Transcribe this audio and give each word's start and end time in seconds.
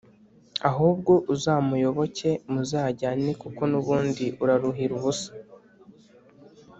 ahubwo 0.69 1.13
uzamuyoboke 1.33 2.29
muzajyane 2.51 3.29
kuko 3.41 3.61
nubundi 3.71 4.25
uraruhira 4.43 4.91
ubusa, 4.99 5.31